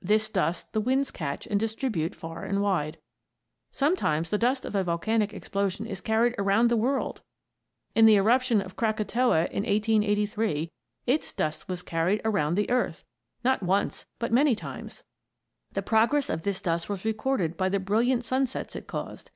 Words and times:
This 0.00 0.28
dust 0.30 0.72
the 0.72 0.80
winds 0.80 1.10
catch 1.10 1.48
and 1.48 1.58
distribute 1.58 2.14
far 2.14 2.44
and 2.44 2.62
wide. 2.62 2.96
Sometimes 3.72 4.30
the 4.30 4.38
dust 4.38 4.64
of 4.64 4.76
a 4.76 4.84
volcanic 4.84 5.34
explosion 5.34 5.84
is 5.84 6.00
carried 6.00 6.32
around 6.38 6.68
the 6.68 6.76
world. 6.76 7.22
In 7.92 8.06
the 8.06 8.14
eruption 8.14 8.60
of 8.60 8.76
Krakatoa, 8.76 9.46
in 9.46 9.64
1883, 9.64 10.70
its 11.08 11.32
dust 11.32 11.66
was 11.68 11.82
carried 11.82 12.20
around 12.24 12.54
the 12.54 12.70
earth, 12.70 13.04
not 13.42 13.64
once 13.64 14.06
but 14.20 14.30
many 14.32 14.54
times. 14.54 15.02
The 15.72 15.82
progress 15.82 16.30
of 16.30 16.44
this 16.44 16.62
dust 16.62 16.88
was 16.88 17.04
recorded 17.04 17.56
by 17.56 17.68
the 17.68 17.80
brilliant 17.80 18.22
sunsets 18.22 18.76
it 18.76 18.86
caused. 18.86 19.32